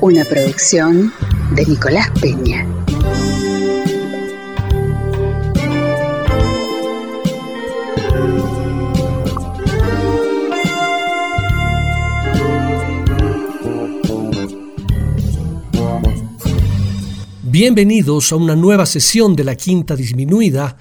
[0.00, 1.12] Una producción
[1.54, 2.66] de Nicolás Peña.
[17.42, 20.76] Bienvenidos a una nueva sesión de la Quinta Disminuida.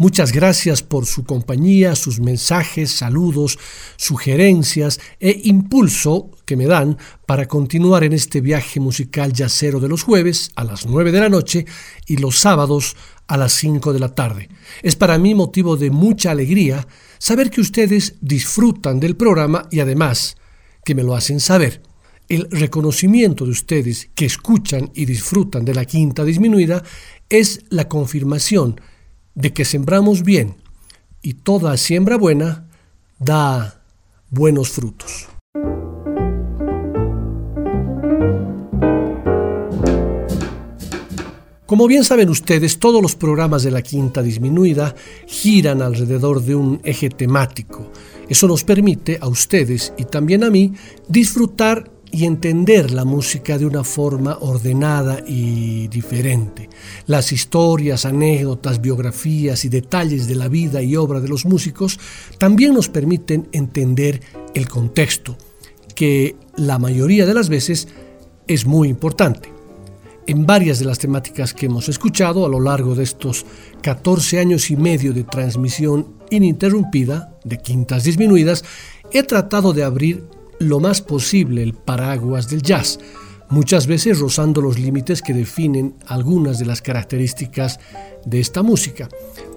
[0.00, 3.58] Muchas gracias por su compañía, sus mensajes, saludos,
[3.96, 6.96] sugerencias e impulso que me dan
[7.26, 11.28] para continuar en este viaje musical yacero de los jueves a las 9 de la
[11.28, 11.66] noche
[12.06, 14.48] y los sábados a las 5 de la tarde.
[14.82, 20.38] Es para mí motivo de mucha alegría saber que ustedes disfrutan del programa y además
[20.82, 21.82] que me lo hacen saber
[22.30, 26.82] el reconocimiento de ustedes que escuchan y disfrutan de la quinta disminuida
[27.28, 28.80] es la confirmación
[29.40, 30.56] de que sembramos bien
[31.22, 32.68] y toda siembra buena
[33.18, 33.82] da
[34.30, 35.28] buenos frutos.
[41.66, 44.96] Como bien saben ustedes, todos los programas de la quinta disminuida
[45.26, 47.92] giran alrededor de un eje temático.
[48.28, 50.72] Eso nos permite a ustedes y también a mí
[51.06, 56.68] disfrutar y entender la música de una forma ordenada y diferente.
[57.06, 61.98] Las historias, anécdotas, biografías y detalles de la vida y obra de los músicos
[62.38, 64.20] también nos permiten entender
[64.54, 65.36] el contexto,
[65.94, 67.88] que la mayoría de las veces
[68.46, 69.52] es muy importante.
[70.26, 73.46] En varias de las temáticas que hemos escuchado a lo largo de estos
[73.82, 78.64] 14 años y medio de transmisión ininterrumpida de Quintas Disminuidas,
[79.12, 80.24] he tratado de abrir
[80.60, 83.00] lo más posible el paraguas del jazz,
[83.48, 87.80] muchas veces rozando los límites que definen algunas de las características
[88.24, 89.08] de esta música.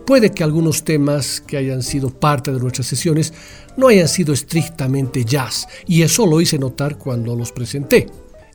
[0.07, 3.33] Puede que algunos temas que hayan sido parte de nuestras sesiones
[3.77, 8.07] no hayan sido estrictamente jazz, y eso lo hice notar cuando los presenté.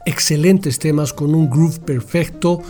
[0.06, 2.62] Excelentes temas con un groove perfecto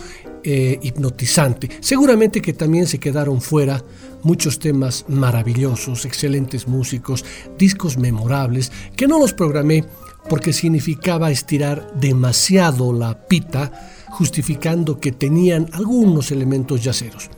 [0.43, 1.69] eh, hipnotizante.
[1.79, 3.83] Seguramente que también se quedaron fuera
[4.23, 7.25] muchos temas maravillosos, excelentes músicos,
[7.57, 9.85] discos memorables, que no los programé
[10.29, 13.71] porque significaba estirar demasiado la pita,
[14.09, 17.29] justificando que tenían algunos elementos yaceros.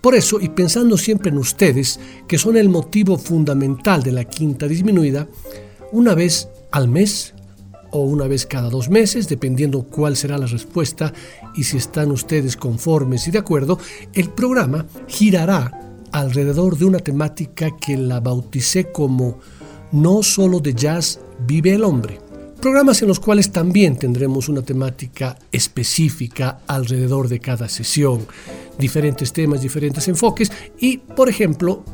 [0.00, 4.68] Por eso, y pensando siempre en ustedes, que son el motivo fundamental de la quinta
[4.68, 5.26] disminuida,
[5.90, 7.34] una vez al mes
[7.90, 11.12] o una vez cada dos meses, dependiendo cuál será la respuesta
[11.54, 13.78] y si están ustedes conformes y de acuerdo,
[14.12, 19.38] el programa girará alrededor de una temática que la bauticé como
[19.92, 22.18] No solo de jazz vive el hombre.
[22.60, 28.26] Programas en los cuales también tendremos una temática específica alrededor de cada sesión,
[28.78, 31.84] diferentes temas, diferentes enfoques y, por ejemplo,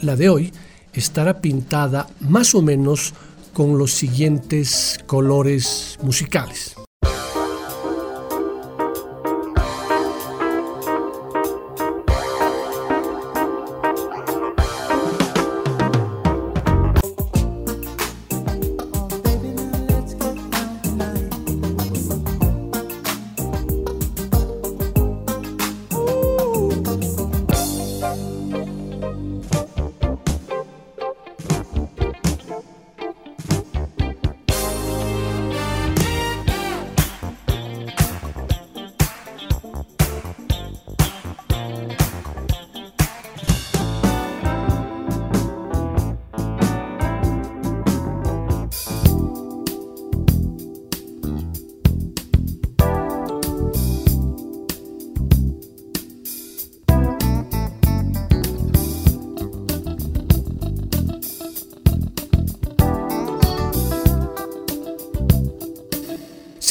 [0.00, 0.52] la de hoy
[0.94, 3.12] estará pintada más o menos
[3.52, 6.74] con los siguientes colores musicales.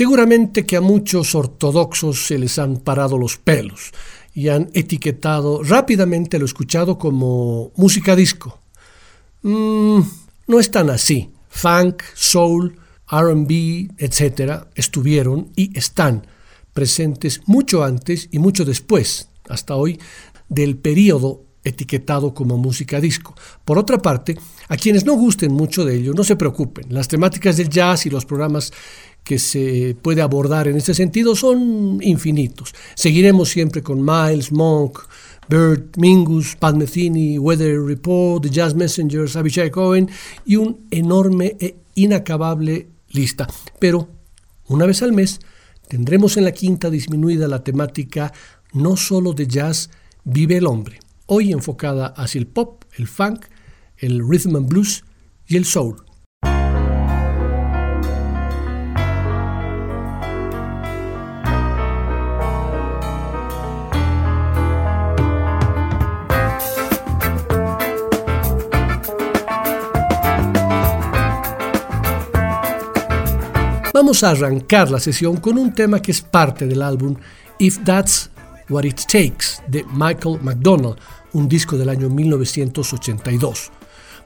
[0.04, 3.94] Seguramente que a muchos ortodoxos se les han parado los pelos
[4.34, 8.60] y han etiquetado rápidamente lo escuchado como música disco.
[9.44, 10.02] Mm,
[10.48, 11.30] no es tan así.
[11.48, 12.78] Funk, soul,
[13.10, 14.66] RB, etc.
[14.76, 16.28] estuvieron y están
[16.74, 20.02] presentes mucho antes y mucho después, hasta hoy,
[20.50, 23.36] del periodo etiquetado como música disco.
[23.64, 26.94] Por otra parte, a quienes no gusten mucho de ello, no se preocupen.
[26.94, 28.74] Las temáticas del jazz y los programas
[29.24, 32.74] que se puede abordar en este sentido son infinitos.
[32.96, 35.00] Seguiremos siempre con Miles, Monk,
[35.48, 40.10] Bert Mingus, Pat Metheny, Weather Report, The Jazz Messengers, Abishai Cohen
[40.46, 43.48] y un enorme e inacabable lista.
[43.80, 44.10] Pero
[44.68, 45.40] una vez al mes
[45.88, 48.34] tendremos en la quinta disminuida la temática
[48.74, 49.90] no solo de jazz
[50.24, 53.46] vive el hombre, hoy enfocada hacia el pop, el funk,
[53.98, 55.04] el rhythm and blues
[55.48, 56.04] y el soul.
[73.94, 77.16] Vamos a arrancar la sesión con un tema que es parte del álbum
[77.60, 78.32] If That's
[78.68, 80.96] What It Takes de Michael McDonald,
[81.34, 83.72] un disco del año 1982.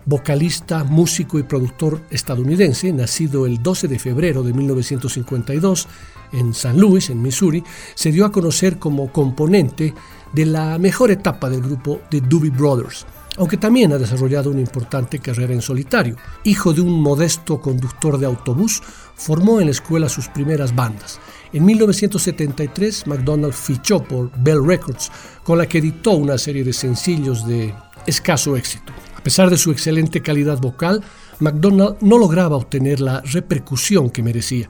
[0.05, 5.89] Vocalista, músico y productor estadounidense, nacido el 12 de febrero de 1952
[6.31, 7.61] en San Luis, en Missouri,
[7.93, 9.93] se dio a conocer como componente
[10.31, 13.05] de la mejor etapa del grupo The Doobie Brothers
[13.37, 16.15] aunque también ha desarrollado una importante carrera en solitario.
[16.43, 18.81] Hijo de un modesto conductor de autobús,
[19.15, 21.19] formó en la escuela sus primeras bandas.
[21.53, 25.11] En 1973, McDonald fichó por Bell Records,
[25.43, 27.73] con la que editó una serie de sencillos de
[28.05, 28.91] escaso éxito.
[29.15, 31.03] A pesar de su excelente calidad vocal,
[31.39, 34.69] McDonald no lograba obtener la repercusión que merecía.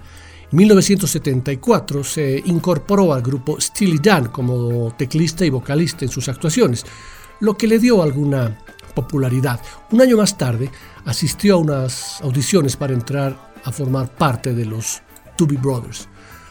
[0.52, 6.86] En 1974 se incorporó al grupo Steely Dan como teclista y vocalista en sus actuaciones,
[7.40, 8.58] lo que le dio alguna
[8.96, 9.60] popularidad.
[9.92, 10.72] Un año más tarde
[11.06, 15.02] asistió a unas audiciones para entrar a formar parte de los
[15.38, 16.08] Doobie Brothers.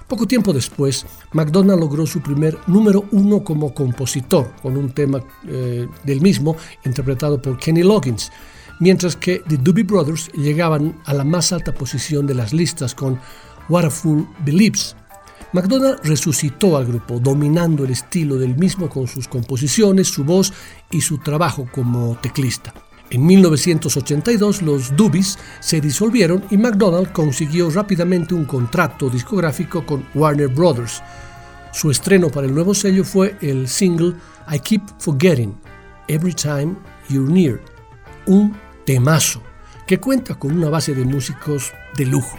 [0.07, 5.89] Poco tiempo después, McDonald logró su primer número uno como compositor, con un tema eh,
[6.05, 8.31] del mismo interpretado por Kenny Loggins,
[8.79, 13.19] mientras que The Doobie Brothers llegaban a la más alta posición de las listas con
[13.69, 14.95] What a Fool Believes,
[15.53, 20.53] McDonald resucitó al grupo, dominando el estilo del mismo con sus composiciones, su voz
[20.91, 22.75] y su trabajo como teclista.
[23.09, 30.49] En 1982 los Doobies se disolvieron y McDonald consiguió rápidamente un contrato discográfico con Warner
[30.49, 31.03] Brothers.
[31.73, 34.15] Su estreno para el nuevo sello fue el single
[34.51, 35.55] I Keep Forgetting
[36.09, 36.75] Every Time
[37.09, 37.61] You're Near,
[38.27, 39.41] un temazo
[39.87, 42.37] que cuenta con una base de músicos de lujo.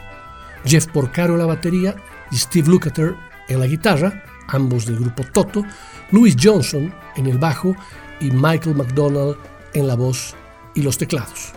[0.65, 1.95] Jeff Porcaro la batería
[2.35, 3.15] Steve Lukather
[3.47, 5.63] en la guitarra, ambos del grupo Toto,
[6.11, 7.75] Louis Johnson en el bajo
[8.19, 9.37] y Michael McDonald
[9.73, 10.35] en la voz
[10.75, 11.53] y los teclados.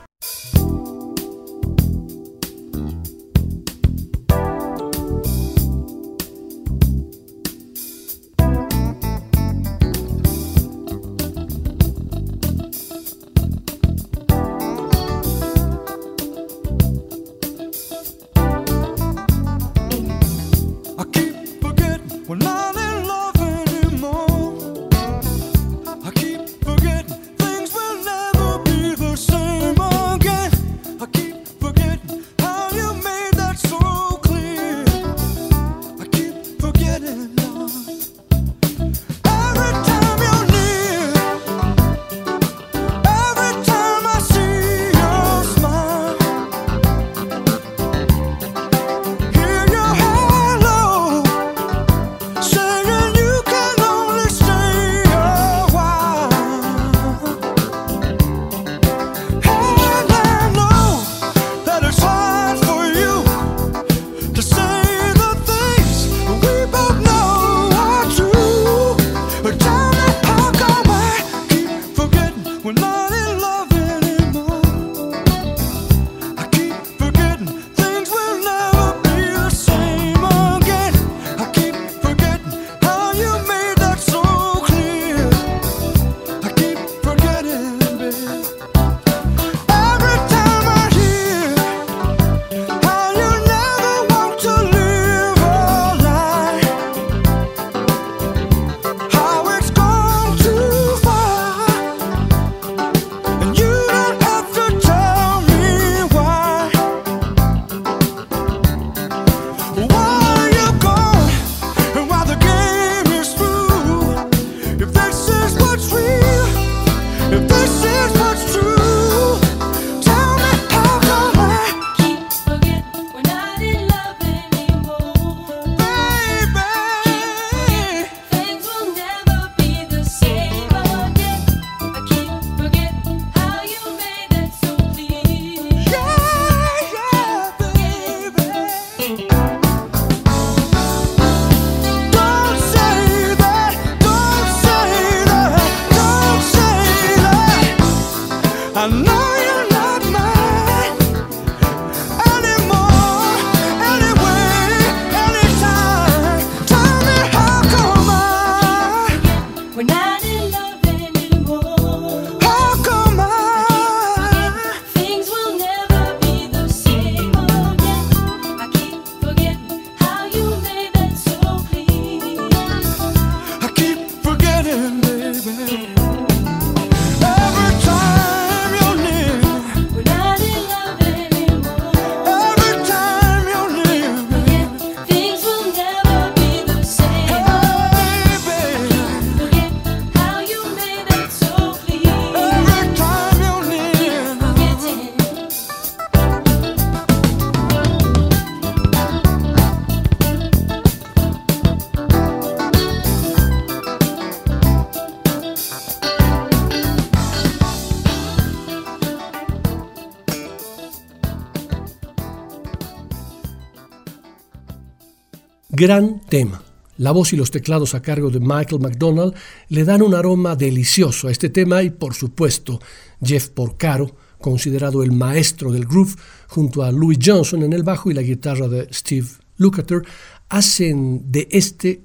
[215.81, 216.63] Gran tema.
[216.99, 219.35] La voz y los teclados a cargo de Michael McDonald
[219.71, 222.79] le dan un aroma delicioso a este tema y por supuesto
[223.25, 226.17] Jeff Porcaro, considerado el maestro del groove,
[226.49, 230.03] junto a Louis Johnson en el bajo y la guitarra de Steve Lukather,
[230.51, 232.03] hacen de este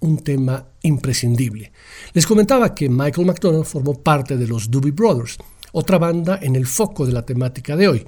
[0.00, 1.72] un tema imprescindible.
[2.12, 5.38] Les comentaba que Michael McDonald formó parte de los Doobie Brothers,
[5.72, 8.06] otra banda en el foco de la temática de hoy,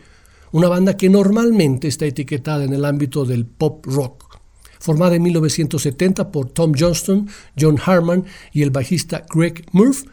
[0.52, 4.27] una banda que normalmente está etiquetada en el ámbito del pop rock
[4.78, 10.04] formada en 1970 por Tom Johnston, John Harman y el bajista Greg Murph,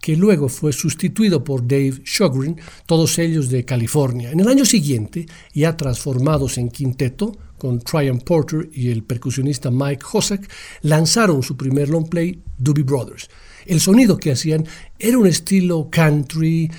[0.00, 4.30] que luego fue sustituido por Dave Shogren, todos ellos de California.
[4.30, 10.04] En el año siguiente, ya transformados en quinteto, con Tryon Porter y el percusionista Mike
[10.12, 10.48] Hossack,
[10.82, 13.28] lanzaron su primer long play, Doobie Brothers.
[13.64, 14.64] El sonido que hacían
[14.98, 16.70] era un estilo country,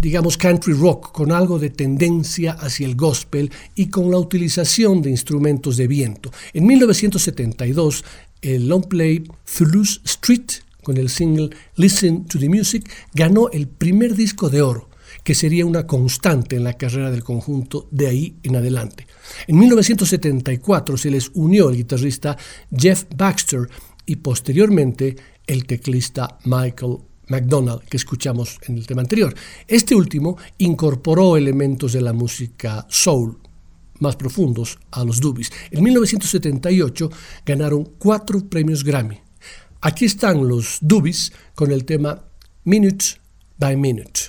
[0.00, 5.10] digamos, country rock, con algo de tendencia hacia el gospel y con la utilización de
[5.10, 6.30] instrumentos de viento.
[6.52, 8.04] En 1972,
[8.40, 9.24] el long play
[9.56, 10.50] Toulouse Street,
[10.82, 14.88] con el single Listen to the Music, ganó el primer disco de oro
[15.22, 19.06] que sería una constante en la carrera del conjunto de ahí en adelante.
[19.46, 22.36] En 1974 se les unió el guitarrista
[22.76, 23.68] Jeff Baxter
[24.06, 29.34] y posteriormente el teclista Michael McDonald que escuchamos en el tema anterior.
[29.66, 33.38] Este último incorporó elementos de la música soul
[34.00, 35.52] más profundos a los Doobies.
[35.70, 37.10] En 1978
[37.46, 39.18] ganaron cuatro premios Grammy.
[39.80, 42.22] Aquí están los Doobies con el tema
[42.64, 43.04] Minute
[43.58, 44.20] by Minute.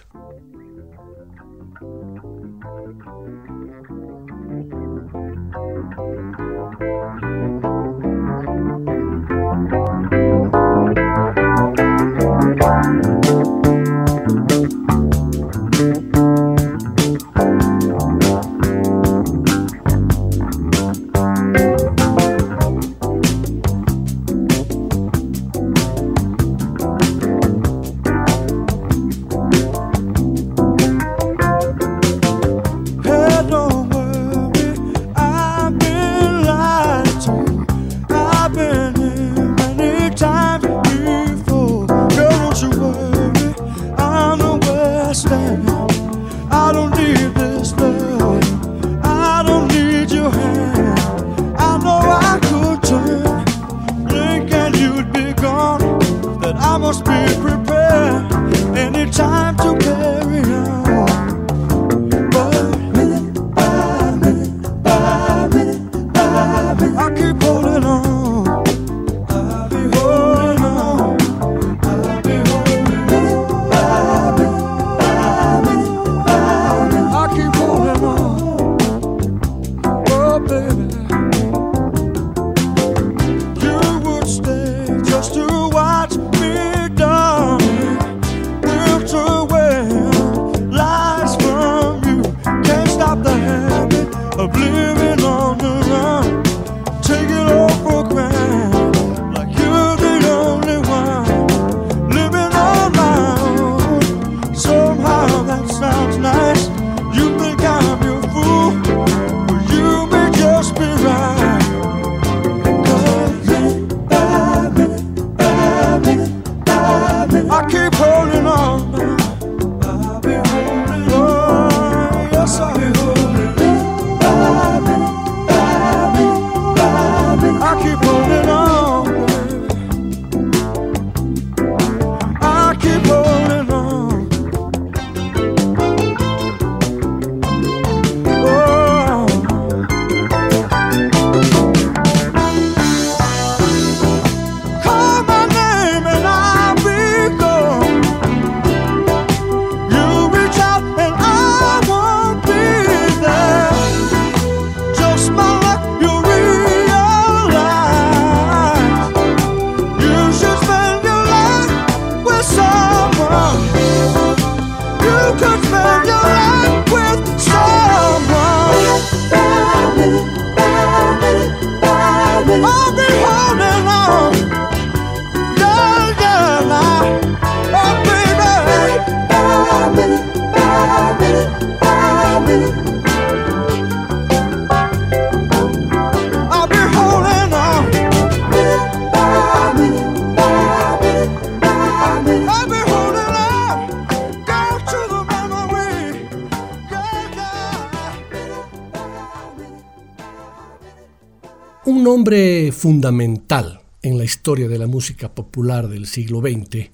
[201.85, 206.89] Un nombre fundamental en la historia de la música popular del siglo XX,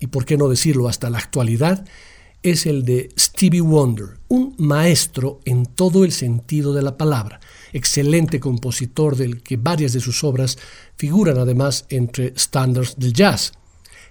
[0.00, 1.86] y por qué no decirlo hasta la actualidad,
[2.42, 7.38] es el de Stevie Wonder, un maestro en todo el sentido de la palabra,
[7.72, 10.58] excelente compositor del que varias de sus obras
[10.96, 13.52] figuran además entre estándares del jazz.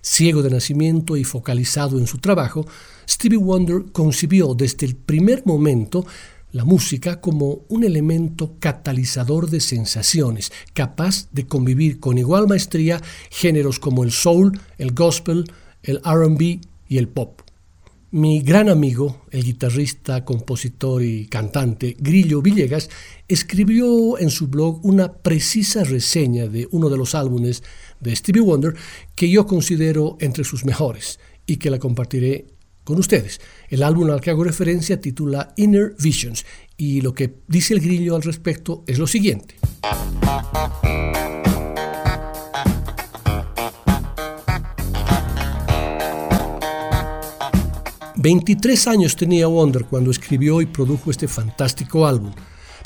[0.02, 2.66] Ciego de nacimiento y focalizado en su trabajo,
[3.06, 6.06] Stevie Wonder concibió desde el primer momento
[6.52, 13.80] la música como un elemento catalizador de sensaciones, capaz de convivir con igual maestría géneros
[13.80, 15.52] como el soul, el gospel,
[15.84, 17.42] el RB y el pop.
[18.12, 22.90] Mi gran amigo, el guitarrista, compositor y cantante Grillo Villegas,
[23.28, 27.62] escribió en su blog una precisa reseña de uno de los álbumes
[28.00, 28.74] de Stevie Wonder
[29.14, 32.48] que yo considero entre sus mejores y que la compartiré
[32.98, 33.40] ustedes.
[33.70, 36.46] El álbum al que hago referencia titula Inner Visions
[36.78, 39.56] y lo que dice el Grillo al respecto es lo siguiente.
[48.22, 52.34] 23 años tenía Wonder cuando escribió y produjo este fantástico álbum.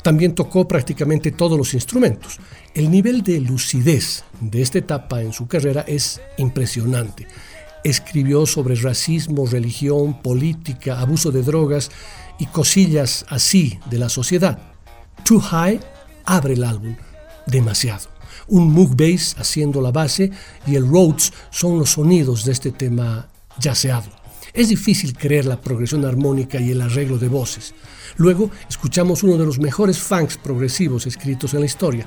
[0.00, 2.38] También tocó prácticamente todos los instrumentos.
[2.72, 7.26] El nivel de lucidez de esta etapa en su carrera es impresionante.
[7.84, 11.90] Escribió sobre racismo, religión, política, abuso de drogas
[12.38, 14.58] y cosillas así de la sociedad.
[15.24, 15.80] Too High
[16.24, 16.96] abre el álbum
[17.46, 18.08] demasiado.
[18.48, 20.30] Un Moog bass haciendo la base
[20.66, 24.10] y el Rhodes son los sonidos de este tema yaceado.
[24.52, 27.74] Es difícil creer la progresión armónica y el arreglo de voces.
[28.16, 32.06] Luego escuchamos uno de los mejores funks progresivos escritos en la historia,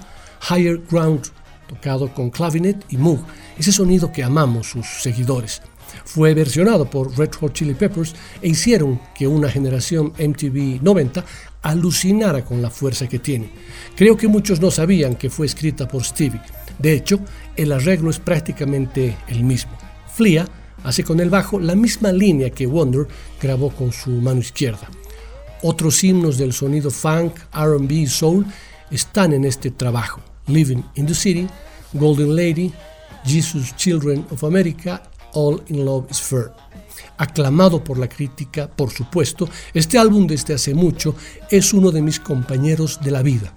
[0.50, 1.24] Higher Ground,
[1.68, 3.20] tocado con clavinet y Moog,
[3.58, 5.62] ese sonido que amamos sus seguidores.
[6.06, 11.24] Fue versionado por Red Hot Chili Peppers e hicieron que una generación MTV 90
[11.62, 13.50] alucinara con la fuerza que tiene.
[13.96, 16.42] Creo que muchos no sabían que fue escrita por Stevie.
[16.80, 17.20] De hecho,
[17.56, 19.72] el arreglo es prácticamente el mismo.
[20.14, 20.48] Flia
[20.84, 23.08] hace con el bajo la misma línea que Wonder
[23.42, 24.90] grabó con su mano izquierda.
[25.64, 28.46] Otros himnos del sonido funk, RB y soul
[28.92, 30.22] están en este trabajo.
[30.48, 31.48] Living in the City,
[31.94, 32.72] Golden Lady,
[33.28, 36.52] Jesus Children of America, All in Love is Fair.
[37.18, 41.16] Aclamado por la crítica, por supuesto, este álbum desde hace mucho
[41.52, 43.54] es uno de mis compañeros de la vida.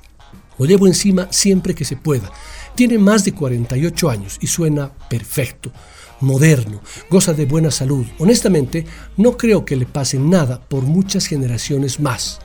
[0.59, 2.31] Lo llevo encima siempre que se pueda.
[2.75, 5.71] Tiene más de 48 años y suena perfecto
[6.21, 8.07] moderno, goza de buena salud.
[8.19, 8.85] Honestamente,
[9.17, 12.41] no creo que le pase nada por muchas generaciones más.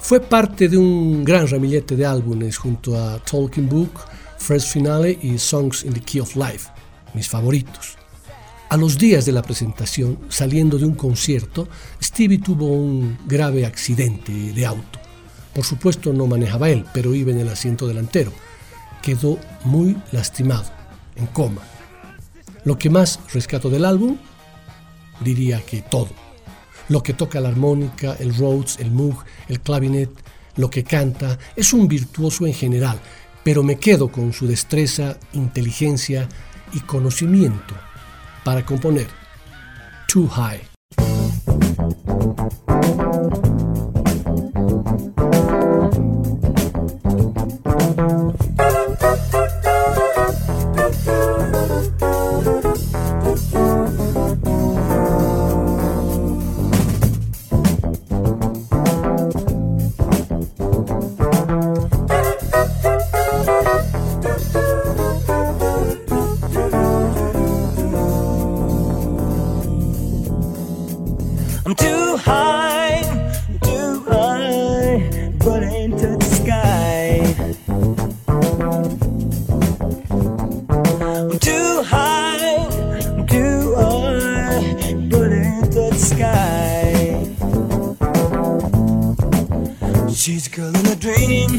[0.00, 3.92] Fue parte de un gran ramillete de álbumes junto a Talking Book,
[4.38, 6.70] First Finale y Songs in the Key of Life,
[7.14, 7.96] mis favoritos.
[8.70, 11.68] A los días de la presentación, saliendo de un concierto,
[12.02, 14.98] Stevie tuvo un grave accidente de auto.
[15.54, 18.32] Por supuesto no manejaba él, pero iba en el asiento delantero.
[19.02, 20.70] Quedó muy lastimado,
[21.16, 21.62] en coma.
[22.64, 24.18] Lo que más rescato del álbum,
[25.20, 26.10] diría que todo.
[26.88, 30.10] Lo que toca la armónica, el Rhodes, el Moog, el clavinet,
[30.56, 33.00] lo que canta, es un virtuoso en general,
[33.48, 36.28] pero me quedo con su destreza, inteligencia
[36.74, 37.74] y conocimiento
[38.44, 39.06] para componer.
[40.06, 40.60] Too High.
[85.98, 87.24] sky.
[90.12, 91.50] She's a girl in a dream.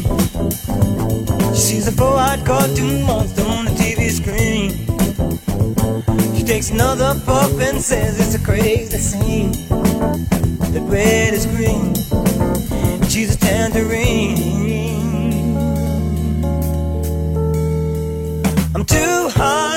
[1.54, 4.71] She's a four-eyed cartoon monster on the TV screen.
[6.36, 9.52] She takes another puff and says it's a crazy scene.
[10.71, 11.95] That red is green.
[13.10, 14.38] She's a tangerine.
[18.75, 19.69] I'm too high.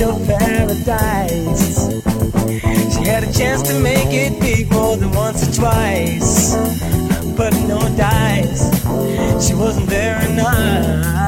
[0.00, 1.88] Superficial paradise.
[2.94, 6.54] She had a chance to make it big more than once or twice,
[7.36, 8.70] but no dice.
[9.46, 11.20] She wasn't very nice.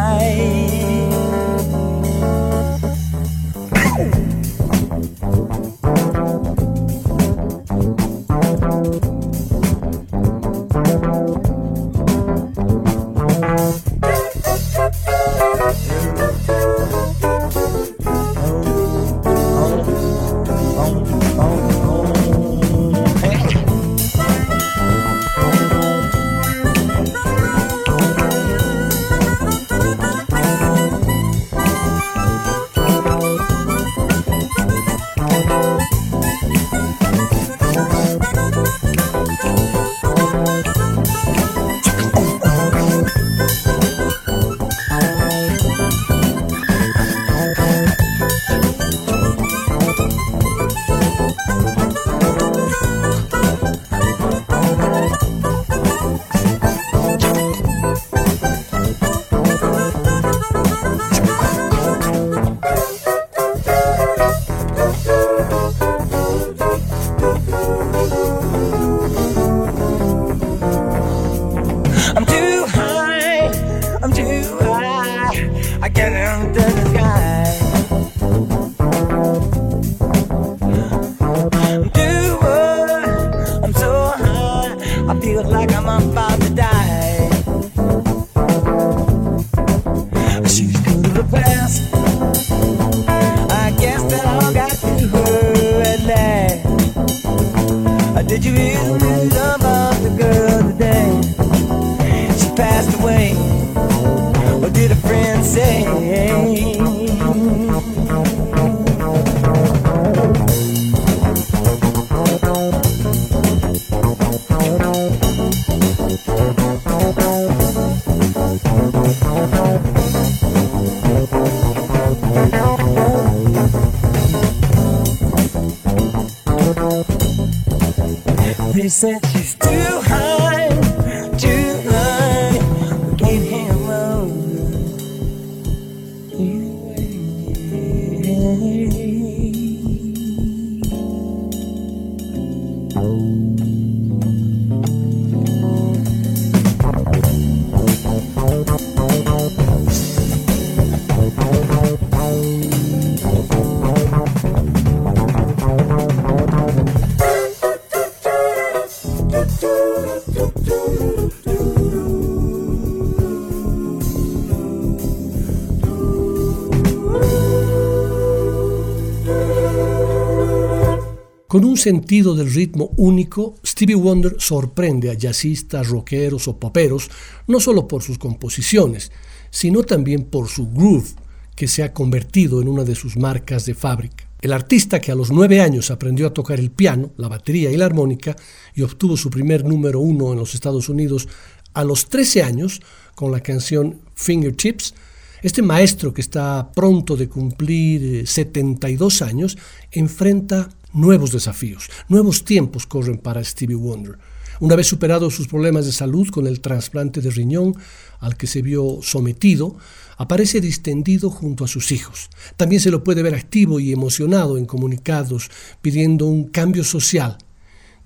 [171.52, 177.10] Con un sentido del ritmo único, Stevie Wonder sorprende a jazzistas, rockeros o poperos,
[177.46, 179.12] no solo por sus composiciones,
[179.50, 181.10] sino también por su groove,
[181.54, 184.26] que se ha convertido en una de sus marcas de fábrica.
[184.40, 187.76] El artista que a los nueve años aprendió a tocar el piano, la batería y
[187.76, 188.34] la armónica
[188.74, 191.28] y obtuvo su primer número uno en los Estados Unidos
[191.74, 192.80] a los 13 años
[193.14, 194.94] con la canción Fingertips,
[195.42, 199.58] este maestro que está pronto de cumplir 72 eh, años
[199.90, 204.18] enfrenta nuevos desafíos, nuevos tiempos corren para Stevie Wonder.
[204.60, 207.74] Una vez superados sus problemas de salud con el trasplante de riñón
[208.20, 209.76] al que se vio sometido,
[210.18, 212.30] aparece distendido junto a sus hijos.
[212.56, 215.50] También se lo puede ver activo y emocionado en comunicados
[215.80, 217.38] pidiendo un cambio social.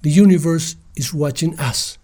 [0.01, 1.99] The universe is watching us.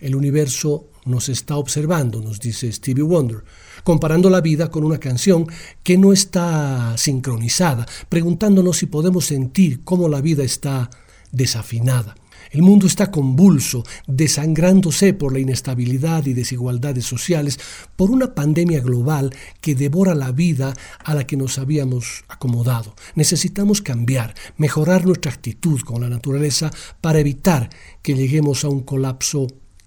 [0.00, 3.44] El universo nos está observando, nos dice Stevie Wonder
[3.84, 5.46] comparando la vida con una canción
[5.82, 10.90] que no está sincronizada, preguntándonos si podemos sentir cómo la vida está
[11.30, 12.14] desafinada.
[12.50, 17.58] El mundo está convulso, desangrándose por la inestabilidad y desigualdades sociales,
[17.96, 22.94] por una pandemia global que devora la vida a la que nos habíamos acomodado.
[23.14, 27.70] Necesitamos cambiar, mejorar nuestra actitud con la naturaleza para evitar
[28.02, 29.46] que lleguemos a un colapso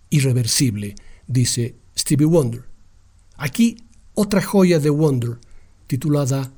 [0.10, 0.96] irreversible,
[1.28, 2.64] dice Stevie Wonder.
[3.38, 3.78] Aquí
[4.16, 5.38] otra joya de Wonder
[5.88, 6.52] titulada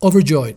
[0.00, 0.56] Overjoyed.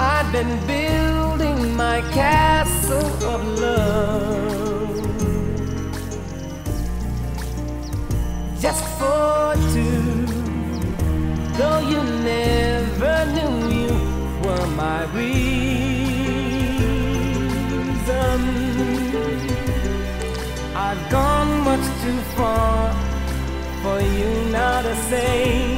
[0.00, 5.02] I've been building my castle of love
[8.60, 9.57] just for.
[11.58, 13.92] Though you never knew you
[14.42, 15.50] were my reason,
[20.74, 21.38] I've gone.
[21.70, 22.94] much too far
[23.82, 25.76] for you now to say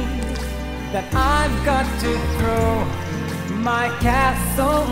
[0.93, 2.69] that I've got to throw
[3.57, 4.85] my castle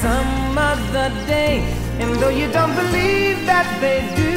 [0.00, 1.54] some other day.
[2.00, 4.34] And though you don't believe that they do,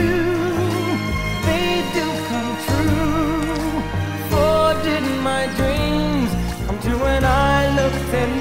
[1.47, 3.81] they do come true.
[4.29, 6.31] For did my dreams
[6.65, 8.36] come true when I looked at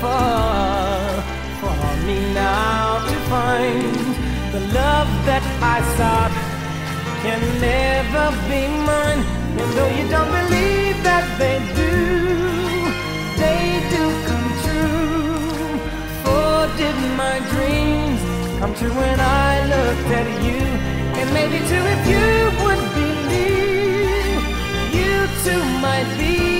[0.00, 1.22] far
[1.60, 3.94] for me now to find
[4.52, 6.34] the love that I sought
[7.22, 9.22] can never be mine.
[9.60, 11.94] And though you don't believe that they do,
[13.42, 15.78] they do come true.
[16.24, 18.20] For did my dreams
[18.60, 20.62] come true when I looked at you?
[21.18, 22.26] And maybe too if you
[22.62, 24.42] would believe,
[24.98, 26.55] you too might be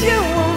[0.00, 0.47] 见我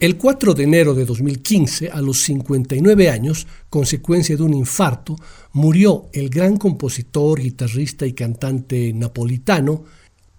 [0.00, 5.14] El 4 de enero de 2015, a los 59 años, consecuencia de un infarto,
[5.52, 9.84] murió el gran compositor, guitarrista y cantante napolitano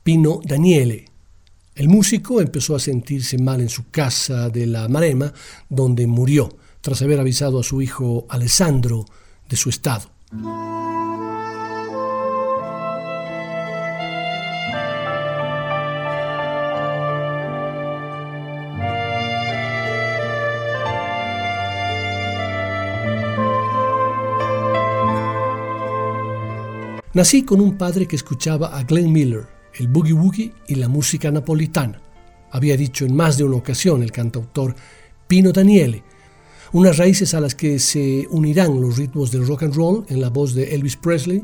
[0.01, 1.05] Pino Daniele.
[1.75, 5.31] El músico empezó a sentirse mal en su casa de la Marema,
[5.69, 9.05] donde murió, tras haber avisado a su hijo Alessandro
[9.47, 10.09] de su estado.
[27.13, 31.29] Nací con un padre que escuchaba a Glenn Miller, el boogie woogie y la música
[31.29, 32.01] napolitana.
[32.51, 34.73] Había dicho en más de una ocasión el cantautor
[35.27, 36.05] Pino Daniele,
[36.71, 40.29] unas raíces a las que se unirán los ritmos del rock and roll en la
[40.29, 41.41] voz de Elvis Presley,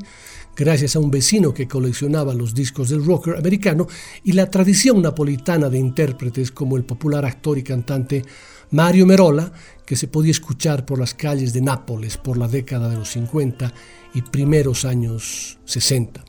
[0.55, 3.87] gracias a un vecino que coleccionaba los discos del rocker americano
[4.23, 8.23] y la tradición napolitana de intérpretes como el popular actor y cantante
[8.71, 9.51] Mario Merola,
[9.87, 13.73] que se podía escuchar por las calles de Nápoles por la década de los 50
[14.13, 16.25] y primeros años 60.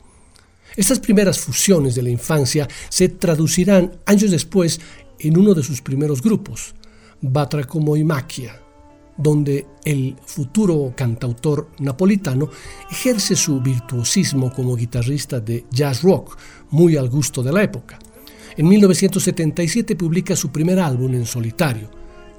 [0.77, 4.79] Estas primeras fusiones de la infancia se traducirán años después
[5.19, 6.73] en uno de sus primeros grupos,
[7.19, 8.61] Batra como Imaquia,
[9.17, 12.49] donde el futuro cantautor napolitano
[12.89, 16.37] ejerce su virtuosismo como guitarrista de jazz rock,
[16.69, 17.99] muy al gusto de la época.
[18.55, 21.89] En 1977 publica su primer álbum en solitario,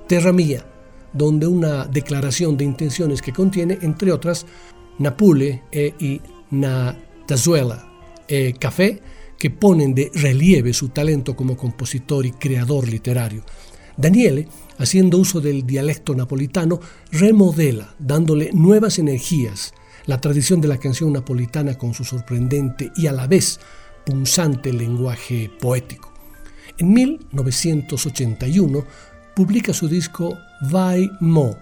[0.09, 0.70] Terra Mia,
[1.13, 4.47] donde una declaración de intenciones que contiene, entre otras,
[4.99, 6.21] Napule e i
[6.51, 6.95] na
[7.27, 7.89] Tazuela
[8.29, 9.01] e Café,
[9.39, 13.43] que ponen de relieve su talento como compositor y creador literario.
[13.97, 19.73] Daniele, haciendo uso del dialecto napolitano, remodela, dándole nuevas energías,
[20.07, 23.61] la tradición de la canción napolitana con su sorprendente y a la vez
[24.05, 26.13] punzante lenguaje poético.
[26.79, 28.85] En 1981
[29.35, 30.39] publica su disco
[30.71, 31.57] Vai Mo,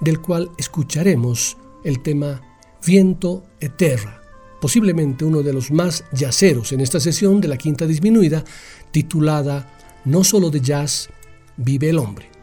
[0.00, 2.40] del cual escucharemos el tema
[2.84, 4.22] Viento e Terra,
[4.60, 8.44] posiblemente uno de los más yaceros en esta sesión de la quinta disminuida,
[8.90, 9.68] titulada
[10.04, 11.10] No solo de jazz
[11.56, 12.37] vive el hombre.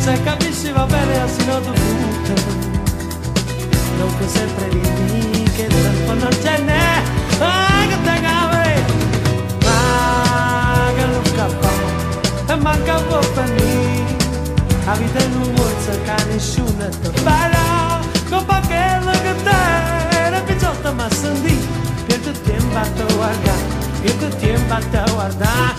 [0.00, 2.34] Se capisci va bene, asino tu tutto.
[3.98, 7.02] Non puoi sempre dirmi che il tempo non c'è ne.
[7.38, 8.84] Ah, che te cave!
[9.62, 11.68] Ma che non scappa,
[12.52, 14.18] e manca un po' per me.
[14.86, 18.00] La vita è un mozzo che nessuno ti bella.
[18.30, 21.58] Con pacchello che te, era picciotta ma sentì.
[22.06, 23.62] Più tempo a te guardare,
[24.00, 25.69] più tempo a te guardare.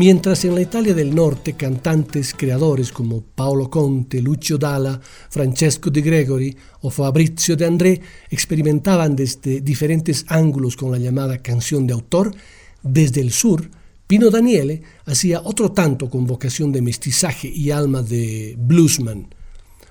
[0.00, 4.98] Mientras en la Italia del Norte cantantes creadores como Paolo Conte, Lucio Dalla,
[5.28, 11.86] Francesco de Gregori o Fabrizio de André experimentaban desde diferentes ángulos con la llamada canción
[11.86, 12.34] de autor,
[12.82, 13.68] desde el sur,
[14.06, 19.26] Pino Daniele hacía otro tanto con vocación de mestizaje y alma de bluesman,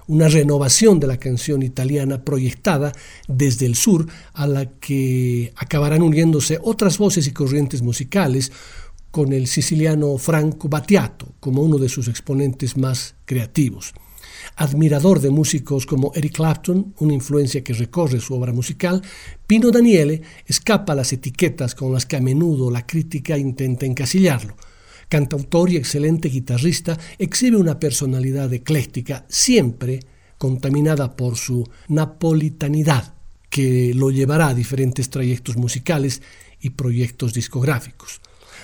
[0.08, 2.94] una renovación de la canción italiana proyectada
[3.28, 8.52] desde el sur a la que acabarán uniéndose otras voces y corrientes musicales
[9.12, 13.94] con el siciliano Franco Battiato como uno de sus exponentes más creativos.
[14.56, 19.02] Admirador de músicos como Eric Clapton, una influencia que recorre su obra musical,
[19.48, 24.56] Pino Daniele escapa a las etiquetas con las que a menudo la crítica intenta encasillarlo.
[25.08, 30.02] Cantautor y excelente guitarrista, exhibe una personalidad ecléctica, siempre
[30.38, 33.16] contaminada por su napolitanidad,
[33.50, 36.22] que lo llevará a diferentes trayectos musicales
[36.62, 38.22] y proyectos discográficos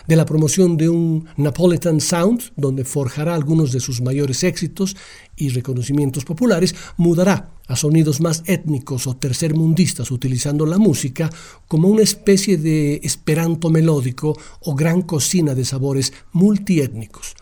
[0.08, 4.96] de la promoción de un Napolitan Sound, donde forjará algunos de sus mayores éxitos
[5.36, 11.30] y reconocimientos populares, mudará a sonidos más étnicos o tercermundistas, utilizando la música
[11.68, 17.36] como una especie de esperanto melódico o gran cocina de sabores multiétnicos.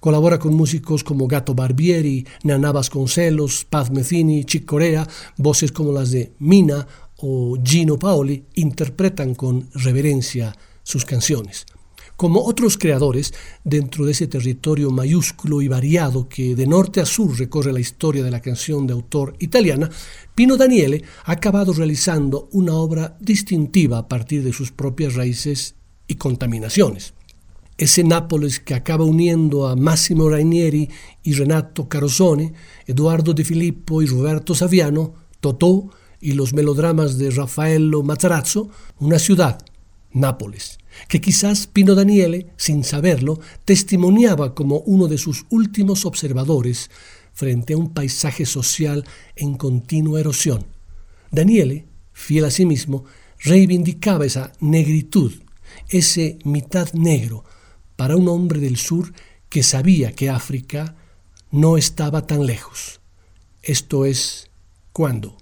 [0.00, 5.06] Colabora con músicos como Gato Barbieri, Nana Vasconcelos, Paz Mecini, Chick Corea,
[5.36, 6.86] voces como las de Mina
[7.18, 11.66] o Gino Paoli interpretan con reverencia sus canciones.
[12.16, 13.34] Como otros creadores,
[13.64, 18.22] dentro de ese territorio mayúsculo y variado que de norte a sur recorre la historia
[18.22, 19.90] de la canción de autor italiana,
[20.34, 25.74] Pino Daniele ha acabado realizando una obra distintiva a partir de sus propias raíces
[26.06, 27.14] y contaminaciones.
[27.78, 30.88] Ese Nápoles que acaba uniendo a Massimo Rainieri
[31.22, 32.52] y Renato Carosone,
[32.86, 35.90] Eduardo De Filippo y Roberto Saviano, Totò
[36.20, 38.68] y los melodramas de Raffaello Matarazzo,
[39.00, 39.58] una ciudad,
[40.12, 46.90] Nápoles, que quizás Pino Daniele, sin saberlo, testimoniaba como uno de sus últimos observadores
[47.32, 49.04] frente a un paisaje social
[49.36, 50.66] en continua erosión.
[51.30, 53.04] Daniele, fiel a sí mismo,
[53.40, 55.32] reivindicaba esa negritud,
[55.88, 57.44] ese mitad negro,
[57.96, 59.12] para un hombre del sur
[59.48, 60.96] que sabía que África
[61.50, 63.00] no estaba tan lejos.
[63.62, 64.50] Esto es
[64.92, 65.41] cuando.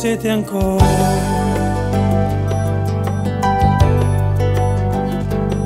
[0.00, 0.84] Ho sete ancora.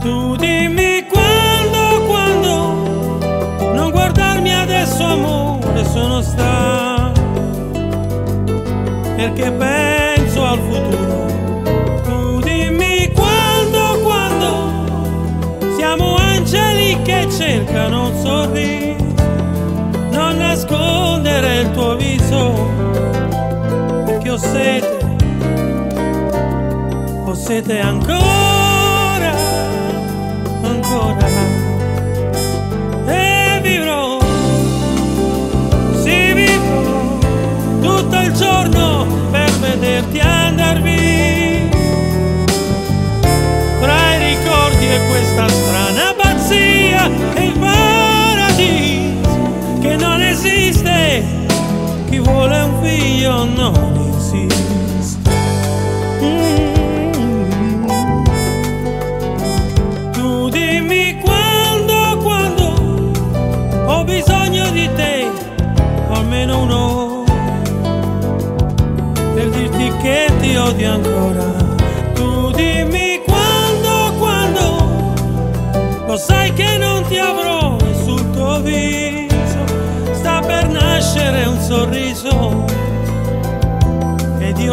[0.00, 7.20] Tu dimmi quando, quando, non guardarmi adesso amore sono stato
[9.16, 12.02] perché penso al futuro.
[12.02, 18.83] Tu dimmi quando, quando siamo angeli che cercano un sorriso,
[24.38, 24.98] sete,
[27.24, 28.53] ho sete ancora,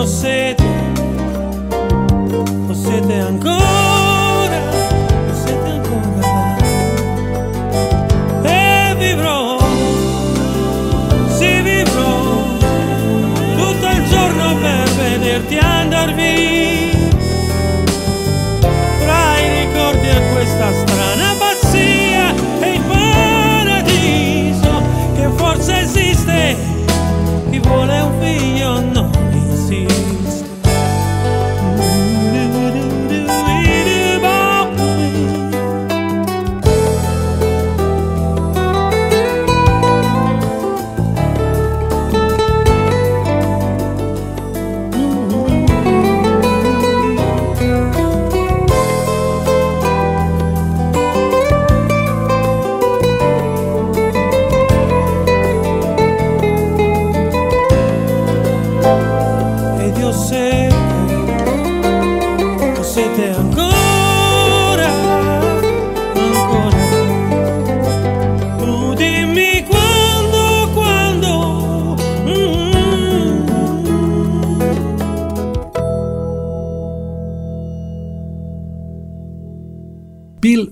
[0.02, 0.61] eu sei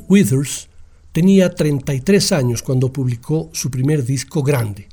[0.09, 0.69] Withers
[1.11, 4.89] tenía 33 años cuando publicó su primer disco grande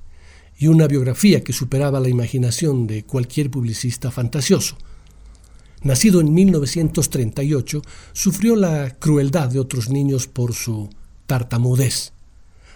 [0.58, 4.76] y una biografía que superaba la imaginación de cualquier publicista fantasioso.
[5.82, 7.80] Nacido en 1938,
[8.12, 10.90] sufrió la crueldad de otros niños por su
[11.26, 12.12] tartamudez.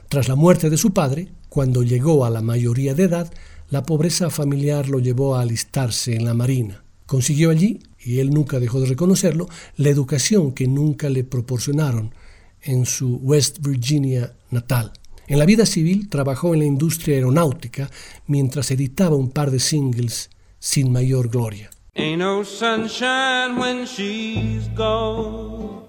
[0.08, 3.30] Tras la muerte de su padre, cuando llegó a la mayoría de edad,
[3.68, 6.84] la pobreza familiar lo llevó a alistarse en la Marina.
[7.04, 12.14] Consiguió allí, y él nunca dejó de reconocerlo, la educación que nunca le proporcionaron
[12.62, 14.92] en su West Virginia natal.
[15.26, 17.90] En la vida civil trabajó en la industria aeronáutica
[18.26, 21.70] mientras editaba un par de singles sin mayor gloria.
[21.94, 25.80] Ain't no sunshine when she's gone.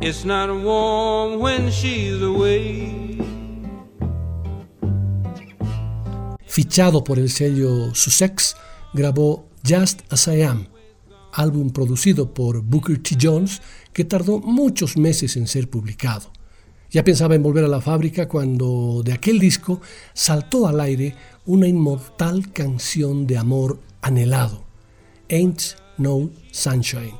[0.00, 3.18] It's not warm when she's away.
[6.46, 8.56] Fichado por el sello Sussex,
[8.92, 10.66] grabó Just As I Am,
[11.32, 13.16] álbum producido por Booker T.
[13.20, 13.62] Jones
[13.92, 16.32] que tardó muchos meses en ser publicado.
[16.90, 19.80] Ya pensaba en volver a la fábrica cuando de aquel disco
[20.12, 21.14] saltó al aire
[21.46, 24.64] una inmortal canción de amor anhelado,
[25.28, 27.14] Ain't No Sunshine.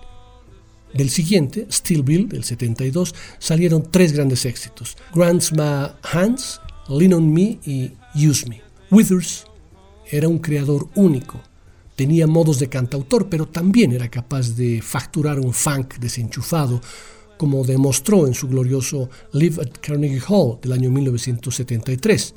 [0.92, 7.32] Del siguiente, Still Bill, del 72, salieron tres grandes éxitos, Grants My Hands, Lean On
[7.32, 8.60] Me y Use Me.
[8.90, 9.44] Withers
[10.10, 11.40] era un creador único.
[12.00, 16.80] Tenía modos de cantautor, pero también era capaz de facturar un funk desenchufado,
[17.36, 22.32] como demostró en su glorioso Live at Carnegie Hall del año 1973.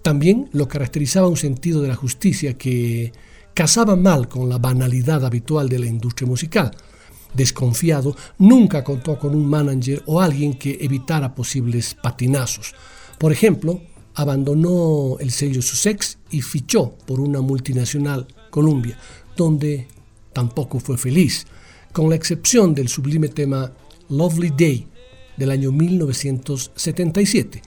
[0.00, 3.12] También lo caracterizaba un sentido de la justicia que
[3.52, 6.70] casaba mal con la banalidad habitual de la industria musical.
[7.34, 12.74] Desconfiado, nunca contó con un manager o alguien que evitara posibles patinazos.
[13.18, 13.82] Por ejemplo,
[14.14, 18.96] abandonó el sello Sussex y fichó por una multinacional, Columbia,
[19.34, 19.88] donde
[20.34, 21.46] tampoco fue feliz,
[21.92, 23.72] con la excepción del sublime tema
[24.10, 24.86] Lovely Day
[25.38, 27.62] del año 1977,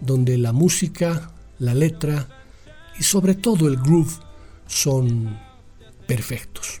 [0.00, 2.26] donde la música, la letra
[2.98, 4.18] y sobre todo el groove
[4.66, 5.38] son
[6.06, 6.80] perfectos.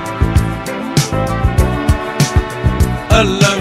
[3.13, 3.60] a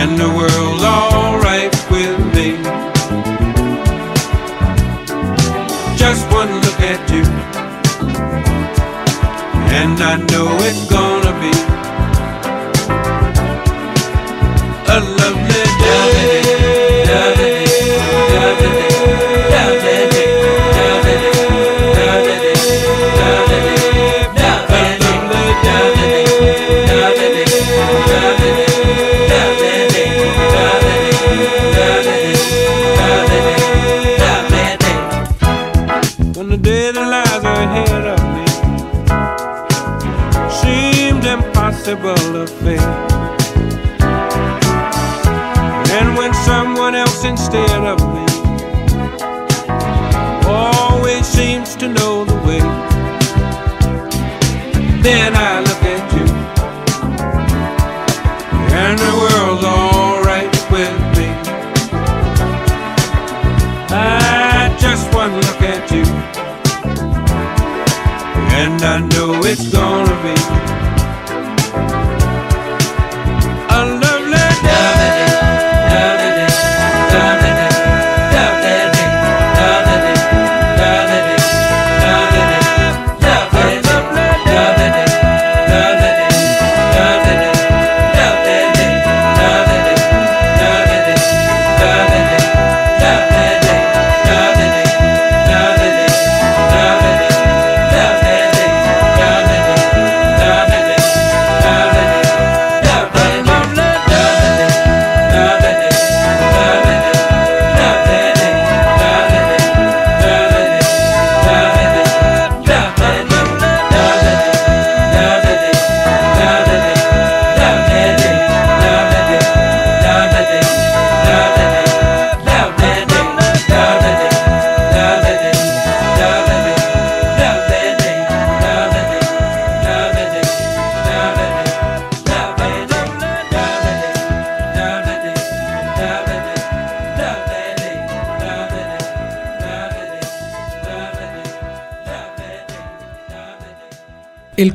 [0.00, 2.48] and the world's alright with me.
[5.96, 7.24] Just one look at you,
[9.80, 11.07] and I know it's gonna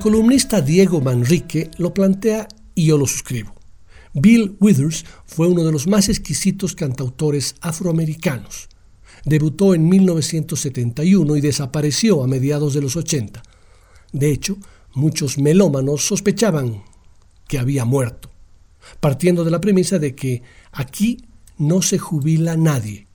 [0.04, 3.56] columnista Diego Manrique lo plantea y yo lo suscribo.
[4.12, 8.68] Bill Withers fue uno de los más exquisitos cantautores afroamericanos.
[9.24, 13.44] Debutó en 1971 y desapareció a mediados de los 80.
[14.12, 14.58] De hecho,
[14.94, 16.84] muchos melómanos sospechaban
[17.48, 18.30] que había muerto,
[19.00, 20.42] partiendo de la premisa de que
[20.74, 21.24] aquí
[21.58, 23.08] no se jubila nadie,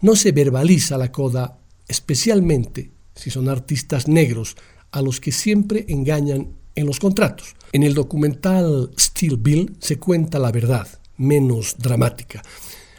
[0.00, 1.58] no se verbaliza la coda,
[1.88, 4.56] especialmente si son artistas negros
[4.92, 7.56] a los que siempre engañan en los contratos.
[7.72, 10.86] En el documental Still Bill se cuenta la verdad,
[11.16, 12.42] menos dramática.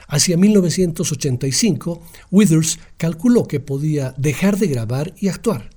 [0.07, 5.69] Hacia 1985, Withers calculó que podía dejar de grabar y actuar.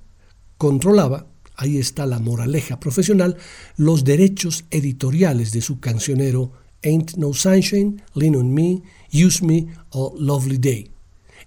[0.57, 3.37] Controlaba, ahí está la moraleja profesional,
[3.77, 6.51] los derechos editoriales de su cancionero
[6.83, 10.91] Ain't No Sunshine, Lean on Me, Use Me o Lovely Day.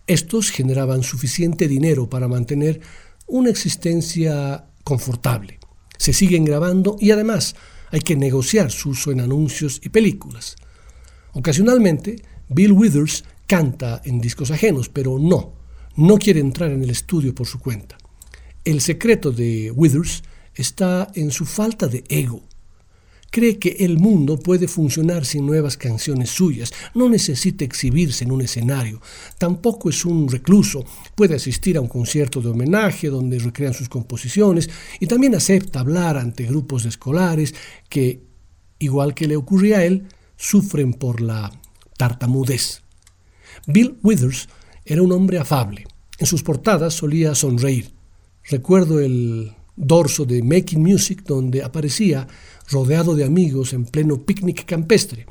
[0.06, 2.80] Estos generaban suficiente dinero para mantener
[3.30, 5.58] una existencia confortable
[5.96, 7.54] se siguen grabando y además
[7.90, 10.56] hay que negociar su uso en anuncios y películas.
[11.32, 15.52] Ocasionalmente, Bill Withers canta en discos ajenos, pero no,
[15.96, 17.98] no quiere entrar en el estudio por su cuenta.
[18.64, 20.22] El secreto de Withers
[20.54, 22.42] está en su falta de ego
[23.30, 28.42] cree que el mundo puede funcionar sin nuevas canciones suyas, no necesita exhibirse en un
[28.42, 29.00] escenario,
[29.38, 34.68] tampoco es un recluso, puede asistir a un concierto de homenaje donde recrean sus composiciones
[34.98, 37.54] y también acepta hablar ante grupos de escolares
[37.88, 38.22] que,
[38.78, 40.06] igual que le ocurría a él,
[40.36, 41.52] sufren por la
[41.96, 42.82] tartamudez.
[43.66, 44.48] Bill Withers
[44.84, 45.86] era un hombre afable.
[46.18, 47.90] En sus portadas solía sonreír.
[48.44, 52.26] Recuerdo el dorso de Making Music donde aparecía
[52.70, 55.26] rodeado de amigos en pleno picnic campestre,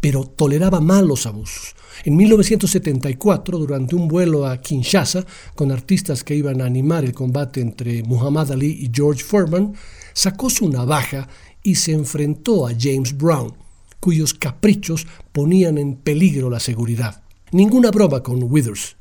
[0.00, 1.74] pero toleraba mal los abusos.
[2.04, 5.24] En 1974, durante un vuelo a Kinshasa,
[5.54, 9.74] con artistas que iban a animar el combate entre Muhammad Ali y George Foreman,
[10.12, 11.28] sacó su navaja
[11.62, 13.54] y se enfrentó a James Brown,
[13.98, 17.22] cuyos caprichos ponían en peligro la seguridad.
[17.52, 18.96] Ninguna broma con Withers.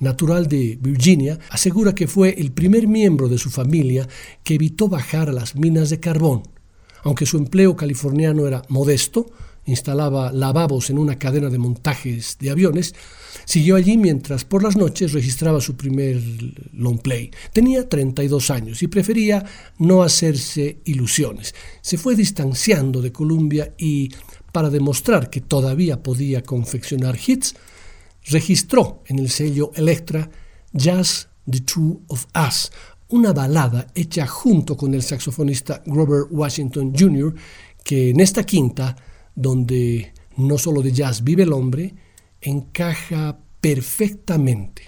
[0.00, 4.06] Natural de Virginia, asegura que fue el primer miembro de su familia
[4.44, 6.44] que evitó bajar a las minas de carbón
[7.04, 9.26] aunque su empleo californiano era modesto,
[9.68, 12.94] instalaba lavabos en una cadena de montajes de aviones,
[13.44, 16.20] siguió allí mientras por las noches registraba su primer
[16.72, 17.30] long play.
[17.52, 19.44] Tenía 32 años y prefería
[19.78, 21.54] no hacerse ilusiones.
[21.82, 24.10] Se fue distanciando de Columbia y,
[24.52, 27.54] para demostrar que todavía podía confeccionar hits,
[28.24, 30.30] registró en el sello Electra
[30.72, 32.70] Jazz The True of Us,
[33.10, 37.34] una balada hecha junto con el saxofonista Grover Washington Jr.,
[37.82, 38.96] que en esta quinta,
[39.34, 41.94] donde no solo de jazz vive el hombre,
[42.40, 44.87] encaja perfectamente.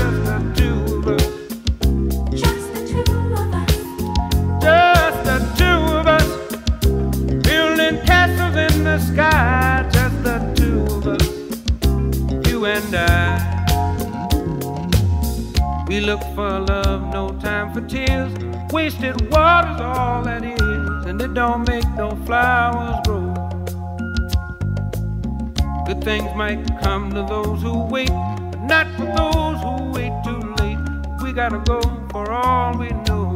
[26.11, 30.77] things might come to those who wait, but not for those who wait too late.
[31.23, 31.79] We gotta go
[32.11, 33.33] for all we know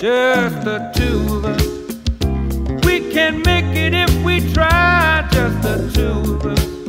[0.00, 1.66] just the two of us.
[2.86, 6.79] We can make it if we try, just the two of us.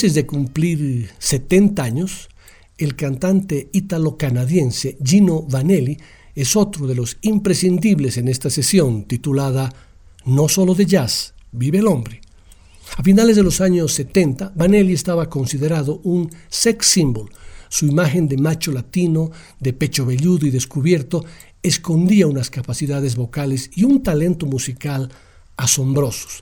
[0.00, 2.30] Meses de cumplir 70 años,
[2.78, 5.98] el cantante ítalo-canadiense Gino Vanelli
[6.34, 9.70] es otro de los imprescindibles en esta sesión titulada
[10.24, 12.22] No solo de jazz, vive el hombre.
[12.96, 17.28] A finales de los años 70, Vanelli estaba considerado un sex symbol.
[17.68, 21.26] Su imagen de macho latino, de pecho velludo y descubierto,
[21.62, 25.10] escondía unas capacidades vocales y un talento musical
[25.58, 26.40] asombrosos.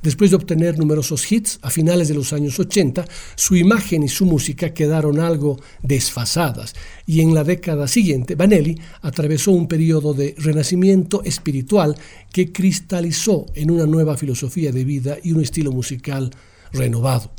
[0.00, 4.24] Después de obtener numerosos hits a finales de los años 80, su imagen y su
[4.24, 6.74] música quedaron algo desfasadas
[7.06, 11.96] y en la década siguiente Vanelli atravesó un periodo de renacimiento espiritual
[12.32, 16.30] que cristalizó en una nueva filosofía de vida y un estilo musical
[16.72, 17.32] renovado.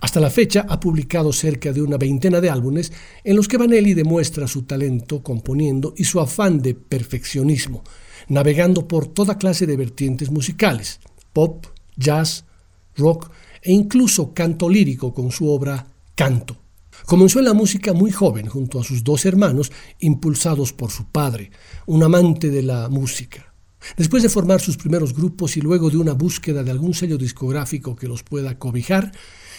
[0.00, 2.92] Hasta la fecha ha publicado cerca de una veintena de álbumes
[3.24, 7.82] en los que Vanelli demuestra su talento componiendo y su afán de perfeccionismo,
[8.28, 11.00] navegando por toda clase de vertientes musicales,
[11.32, 11.66] pop,
[11.96, 12.44] jazz,
[12.96, 13.30] rock
[13.62, 16.56] e incluso canto lírico con su obra Canto.
[17.06, 21.50] Comenzó en la música muy joven junto a sus dos hermanos, impulsados por su padre,
[21.86, 23.52] un amante de la música.
[23.96, 27.96] Después de formar sus primeros grupos y luego de una búsqueda de algún sello discográfico
[27.96, 29.12] que los pueda cobijar,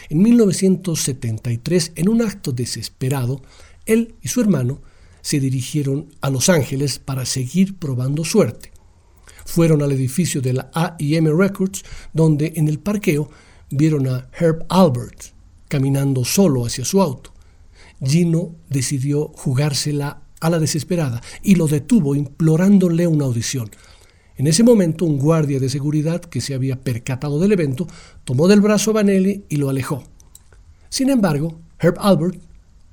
[0.10, 3.42] en 1973, en un acto desesperado,
[3.86, 4.82] él y su hermano
[5.22, 8.75] se dirigieron a Los Ángeles para seguir probando suerte.
[9.46, 13.30] Fueron al edificio de la AIM Records, donde en el parqueo
[13.70, 15.36] vieron a Herb Albert
[15.68, 17.32] caminando solo hacia su auto.
[18.04, 23.70] Gino decidió jugársela a la desesperada y lo detuvo implorándole una audición.
[24.38, 27.88] En ese momento, un guardia de seguridad que se había percatado del evento
[28.26, 30.04] tomó del brazo a Vanelli y lo alejó.
[30.90, 32.40] Sin embargo, Herb Albert,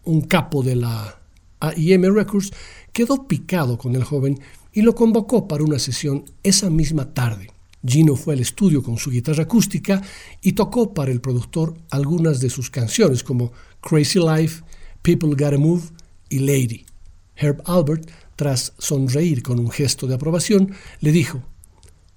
[0.05, 1.21] un capo de la
[1.61, 2.53] AIM Records,
[2.93, 4.41] quedó picado con el joven
[4.73, 7.51] y lo convocó para una sesión esa misma tarde.
[7.85, 10.03] Gino fue al estudio con su guitarra acústica
[10.41, 14.63] y tocó para el productor algunas de sus canciones como Crazy Life,
[15.03, 15.83] People Gotta Move
[16.29, 16.87] y Lady.
[17.35, 21.43] Herb Albert, tras sonreír con un gesto de aprobación, le dijo,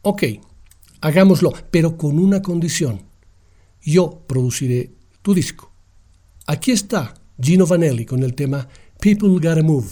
[0.04, 0.24] Ok,
[1.02, 3.02] hagámoslo, pero con una condición.
[3.82, 4.92] Yo produciré
[5.24, 5.72] tu disco.
[6.46, 8.68] Aquí está Gino Vanelli con el tema
[9.00, 9.88] People Gotta Move,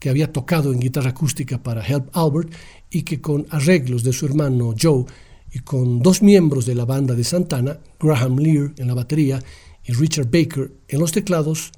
[0.00, 2.52] que había tocado en guitarra acústica para Help Albert
[2.90, 5.04] y que con arreglos de su hermano Joe
[5.52, 9.40] y con dos miembros de la banda de Santana, Graham Lear en la batería
[9.84, 11.70] y Richard Baker en los teclados,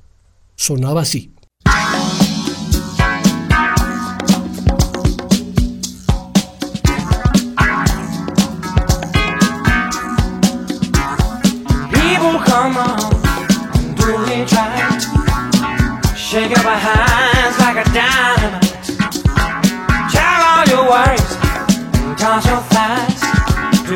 [0.54, 1.32] sonaba así.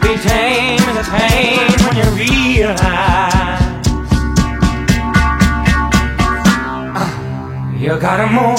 [0.06, 3.62] Be tame a pain when you realize.
[7.80, 8.58] You gotta move.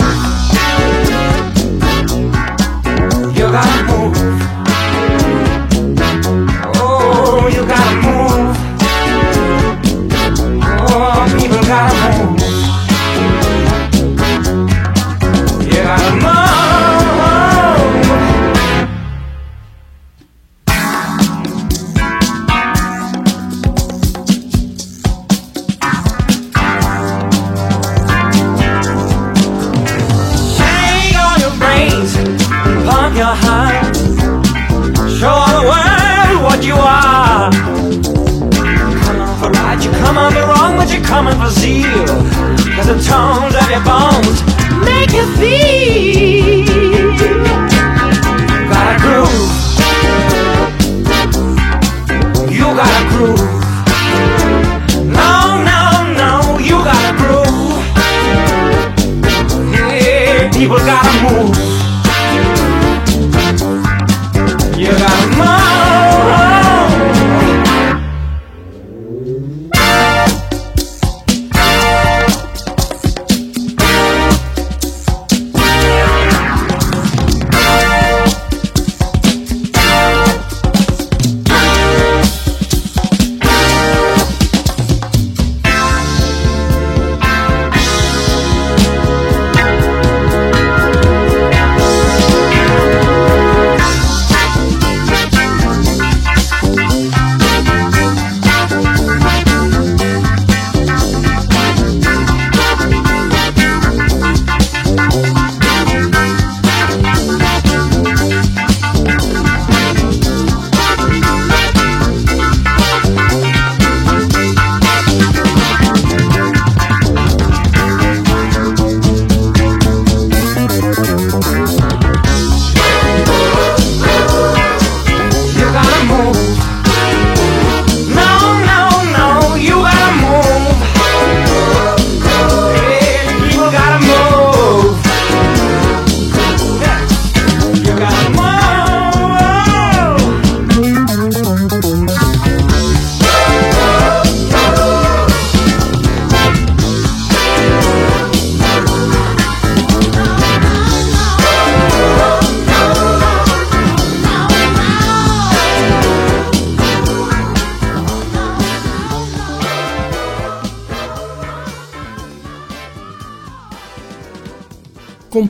[3.38, 4.57] You gotta move.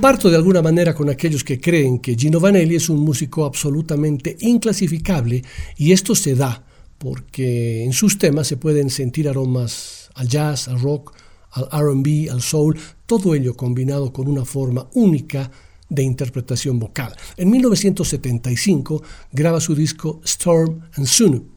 [0.08, 4.38] Comparto de alguna manera con aquellos que creen que Gino Vanelli es un músico absolutamente
[4.40, 5.44] inclasificable
[5.76, 6.64] y esto se da
[6.98, 11.14] porque en sus temas se pueden sentir aromas al jazz, al rock,
[11.52, 15.52] al RB, al soul, todo ello combinado con una forma única
[15.90, 17.14] de interpretación vocal.
[17.36, 19.04] En 1975
[19.34, 21.50] graba su disco Storm and Sunu,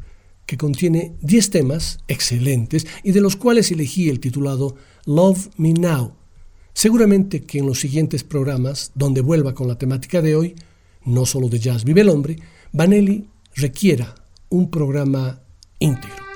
[0.44, 4.74] que contiene 10 temas excelentes y de los cuales elegí el titulado
[5.06, 6.19] Love Me Now.
[6.72, 10.54] Seguramente que en los siguientes programas, donde vuelva con la temática de hoy,
[11.04, 12.36] no solo de jazz vive el hombre,
[12.72, 14.14] Vanelli requiera
[14.48, 15.42] un programa
[15.78, 16.29] íntegro.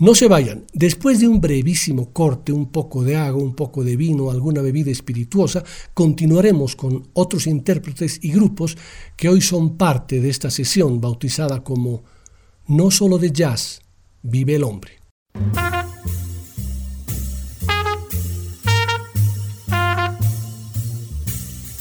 [0.00, 0.64] No se vayan.
[0.72, 4.90] Después de un brevísimo corte, un poco de agua, un poco de vino, alguna bebida
[4.90, 8.78] espirituosa, continuaremos con otros intérpretes y grupos
[9.14, 12.02] que hoy son parte de esta sesión bautizada como
[12.66, 13.82] No solo de jazz
[14.22, 14.92] vive el hombre.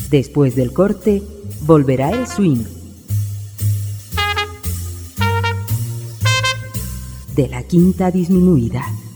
[0.10, 1.24] Después del corte,
[1.62, 2.79] volverá el swing.
[7.40, 9.09] De la quinta disminuida.